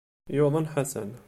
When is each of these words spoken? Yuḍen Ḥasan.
Yuḍen 0.37 0.69
Ḥasan. 0.73 1.11